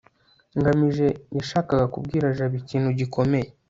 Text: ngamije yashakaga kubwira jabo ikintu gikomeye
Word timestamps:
ngamije 0.57 1.07
yashakaga 1.37 1.85
kubwira 1.93 2.35
jabo 2.37 2.55
ikintu 2.61 2.89
gikomeye 2.99 3.47